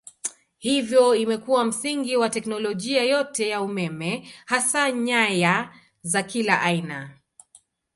[0.57, 7.17] Hivyo imekuwa msingi wa teknolojia yote ya umeme hasa nyaya za kila aina.